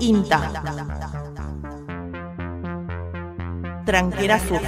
INTA. 0.00 0.50
Tranquera 3.84 4.38
Sur. 4.40 4.60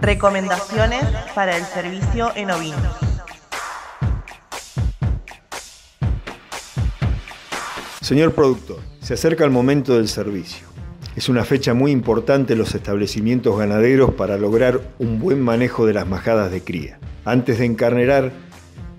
Recomendaciones 0.00 1.04
para 1.34 1.56
el 1.56 1.64
servicio 1.64 2.32
en 2.34 2.50
ovinos. 2.50 2.96
Señor 8.00 8.34
productor, 8.34 8.78
se 9.00 9.14
acerca 9.14 9.44
el 9.44 9.50
momento 9.50 9.94
del 9.94 10.08
servicio. 10.08 10.66
Es 11.14 11.28
una 11.28 11.44
fecha 11.44 11.74
muy 11.74 11.92
importante 11.92 12.54
en 12.54 12.58
los 12.58 12.74
establecimientos 12.74 13.56
ganaderos 13.56 14.14
para 14.14 14.36
lograr 14.36 14.80
un 14.98 15.20
buen 15.20 15.40
manejo 15.40 15.86
de 15.86 15.94
las 15.94 16.08
majadas 16.08 16.50
de 16.50 16.64
cría. 16.64 16.98
Antes 17.24 17.58
de 17.58 17.66
encarnerar, 17.66 18.32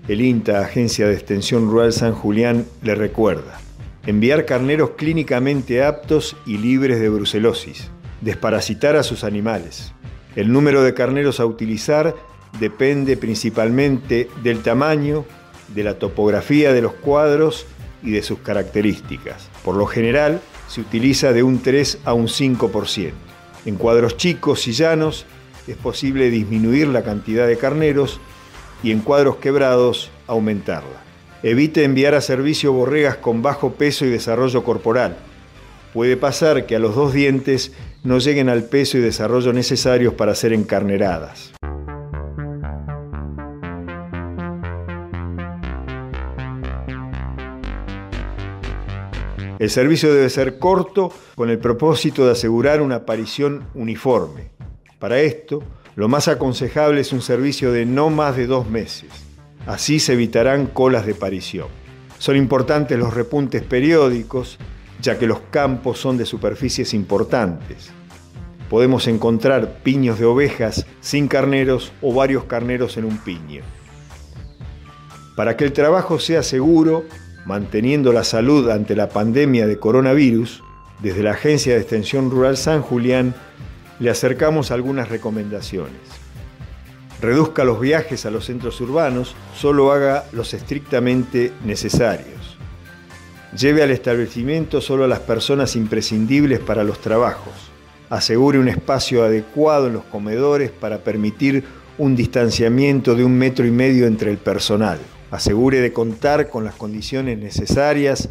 el 0.08 0.20
INTA, 0.20 0.60
Agencia 0.60 1.06
de 1.06 1.14
Extensión 1.14 1.70
Rural 1.70 1.92
San 1.92 2.12
Julián, 2.12 2.66
le 2.82 2.94
recuerda 2.94 3.60
enviar 4.06 4.46
carneros 4.46 4.90
clínicamente 4.90 5.84
aptos 5.84 6.36
y 6.44 6.58
libres 6.58 6.98
de 6.98 7.08
brucelosis, 7.08 7.88
desparasitar 8.20 8.96
a 8.96 9.04
sus 9.04 9.22
animales. 9.22 9.92
El 10.34 10.52
número 10.52 10.82
de 10.82 10.94
carneros 10.94 11.38
a 11.38 11.46
utilizar 11.46 12.16
depende 12.58 13.16
principalmente 13.16 14.28
del 14.42 14.62
tamaño, 14.62 15.24
de 15.68 15.84
la 15.84 15.98
topografía 15.98 16.72
de 16.72 16.82
los 16.82 16.94
cuadros 16.94 17.66
y 18.02 18.10
de 18.10 18.22
sus 18.22 18.40
características. 18.40 19.48
Por 19.64 19.76
lo 19.76 19.86
general, 19.86 20.40
se 20.68 20.80
utiliza 20.80 21.32
de 21.32 21.42
un 21.42 21.62
3 21.62 22.00
a 22.04 22.12
un 22.12 22.26
5%. 22.26 23.12
En 23.66 23.76
cuadros 23.76 24.16
chicos 24.16 24.66
y 24.66 24.72
llanos 24.72 25.26
es 25.68 25.76
posible 25.76 26.28
disminuir 26.30 26.88
la 26.88 27.04
cantidad 27.04 27.46
de 27.46 27.56
carneros 27.56 28.20
y 28.82 28.90
en 28.90 29.00
cuadros 29.00 29.36
quebrados 29.36 30.10
aumentarla. 30.26 31.02
Evite 31.42 31.84
enviar 31.84 32.14
a 32.14 32.20
servicio 32.20 32.72
borregas 32.72 33.16
con 33.16 33.42
bajo 33.42 33.72
peso 33.72 34.04
y 34.04 34.10
desarrollo 34.10 34.62
corporal. 34.64 35.16
Puede 35.92 36.16
pasar 36.16 36.66
que 36.66 36.76
a 36.76 36.78
los 36.78 36.94
dos 36.94 37.12
dientes 37.12 37.72
no 38.04 38.18
lleguen 38.18 38.48
al 38.48 38.64
peso 38.64 38.98
y 38.98 39.00
desarrollo 39.00 39.52
necesarios 39.52 40.14
para 40.14 40.34
ser 40.34 40.52
encarneradas. 40.52 41.52
El 49.58 49.70
servicio 49.70 50.12
debe 50.12 50.28
ser 50.28 50.58
corto 50.58 51.12
con 51.36 51.48
el 51.48 51.58
propósito 51.58 52.26
de 52.26 52.32
asegurar 52.32 52.82
una 52.82 52.96
aparición 52.96 53.68
uniforme. 53.74 54.50
Para 54.98 55.20
esto, 55.20 55.62
lo 55.94 56.08
más 56.08 56.28
aconsejable 56.28 57.02
es 57.02 57.12
un 57.12 57.20
servicio 57.20 57.70
de 57.70 57.84
no 57.84 58.08
más 58.08 58.36
de 58.36 58.46
dos 58.46 58.68
meses. 58.68 59.10
Así 59.66 60.00
se 60.00 60.14
evitarán 60.14 60.66
colas 60.66 61.06
de 61.06 61.14
parición. 61.14 61.68
Son 62.18 62.36
importantes 62.36 62.98
los 62.98 63.14
repuntes 63.14 63.62
periódicos, 63.62 64.58
ya 65.00 65.18
que 65.18 65.26
los 65.26 65.40
campos 65.50 65.98
son 65.98 66.16
de 66.16 66.24
superficies 66.24 66.94
importantes. 66.94 67.90
Podemos 68.70 69.06
encontrar 69.06 69.80
piños 69.82 70.18
de 70.18 70.24
ovejas 70.24 70.86
sin 71.00 71.28
carneros 71.28 71.92
o 72.00 72.14
varios 72.14 72.44
carneros 72.44 72.96
en 72.96 73.04
un 73.04 73.18
piño. 73.18 73.62
Para 75.36 75.56
que 75.56 75.64
el 75.64 75.72
trabajo 75.72 76.18
sea 76.18 76.42
seguro, 76.42 77.04
manteniendo 77.44 78.12
la 78.12 78.24
salud 78.24 78.70
ante 78.70 78.96
la 78.96 79.08
pandemia 79.08 79.66
de 79.66 79.78
coronavirus, 79.78 80.62
desde 81.02 81.22
la 81.22 81.32
Agencia 81.32 81.74
de 81.74 81.80
Extensión 81.80 82.30
Rural 82.30 82.56
San 82.56 82.80
Julián 82.80 83.34
le 83.98 84.10
acercamos 84.10 84.70
algunas 84.70 85.08
recomendaciones. 85.08 86.00
Reduzca 87.20 87.64
los 87.64 87.80
viajes 87.80 88.26
a 88.26 88.30
los 88.30 88.46
centros 88.46 88.80
urbanos, 88.80 89.34
solo 89.56 89.92
haga 89.92 90.24
los 90.32 90.54
estrictamente 90.54 91.52
necesarios. 91.64 92.58
Lleve 93.56 93.82
al 93.82 93.90
establecimiento 93.90 94.80
solo 94.80 95.04
a 95.04 95.08
las 95.08 95.20
personas 95.20 95.76
imprescindibles 95.76 96.58
para 96.58 96.84
los 96.84 97.00
trabajos. 97.00 97.52
Asegure 98.10 98.58
un 98.58 98.68
espacio 98.68 99.24
adecuado 99.24 99.86
en 99.86 99.92
los 99.92 100.04
comedores 100.04 100.70
para 100.70 100.98
permitir 100.98 101.64
un 101.98 102.16
distanciamiento 102.16 103.14
de 103.14 103.24
un 103.24 103.36
metro 103.36 103.66
y 103.66 103.70
medio 103.70 104.06
entre 104.06 104.30
el 104.30 104.38
personal 104.38 104.98
asegure 105.32 105.80
de 105.80 105.92
contar 105.94 106.50
con 106.50 106.62
las 106.62 106.74
condiciones 106.74 107.38
necesarias 107.38 108.28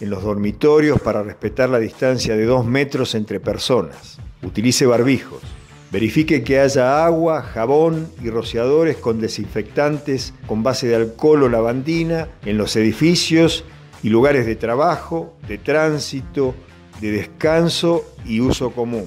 en 0.00 0.10
los 0.10 0.22
dormitorios 0.22 1.00
para 1.00 1.22
respetar 1.22 1.70
la 1.70 1.78
distancia 1.78 2.36
de 2.36 2.44
dos 2.44 2.66
metros 2.66 3.14
entre 3.14 3.40
personas. 3.40 4.18
Utilice 4.42 4.86
barbijos. 4.86 5.42
Verifique 5.90 6.42
que 6.42 6.58
haya 6.58 7.04
agua, 7.04 7.42
jabón 7.42 8.08
y 8.22 8.28
rociadores 8.28 8.96
con 8.96 9.20
desinfectantes 9.20 10.34
con 10.46 10.62
base 10.64 10.88
de 10.88 10.96
alcohol 10.96 11.44
o 11.44 11.48
lavandina 11.48 12.28
en 12.44 12.58
los 12.58 12.74
edificios 12.74 13.64
y 14.02 14.08
lugares 14.08 14.44
de 14.44 14.56
trabajo, 14.56 15.36
de 15.46 15.56
tránsito, 15.56 16.54
de 17.00 17.12
descanso 17.12 18.04
y 18.26 18.40
uso 18.40 18.70
común. 18.72 19.06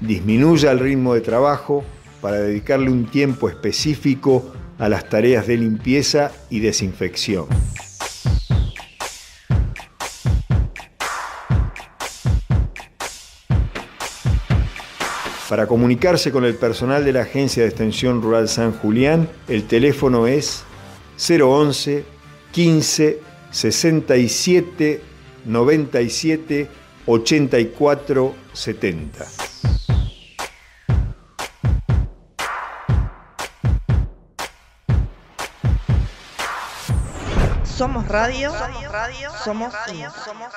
Disminuya 0.00 0.70
el 0.70 0.78
ritmo 0.78 1.14
de 1.14 1.20
trabajo 1.20 1.84
para 2.20 2.36
dedicarle 2.36 2.90
un 2.90 3.06
tiempo 3.06 3.48
específico 3.48 4.52
a 4.78 4.88
las 4.88 5.08
tareas 5.08 5.46
de 5.46 5.58
limpieza 5.58 6.30
y 6.48 6.60
desinfección. 6.60 7.46
Para 15.50 15.66
comunicarse 15.66 16.30
con 16.30 16.44
el 16.44 16.54
personal 16.54 17.04
de 17.04 17.12
la 17.12 17.22
Agencia 17.22 17.64
de 17.64 17.70
Extensión 17.70 18.22
Rural 18.22 18.48
San 18.48 18.70
Julián, 18.72 19.28
el 19.48 19.66
teléfono 19.66 20.28
es 20.28 20.62
011 21.18 22.04
15 22.52 23.20
67 23.50 25.02
97 25.44 26.68
84 27.04 28.34
70. 28.52 29.26
Somos 37.64 38.06
radio, 38.06 38.52
somos 38.52 38.84
radio, 38.92 39.30
somos, 39.42 39.74
somos 40.24 40.52